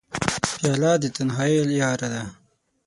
[0.53, 2.23] پیاله د تنهایۍ یاره ده.